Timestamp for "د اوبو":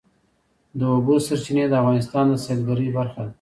0.79-1.15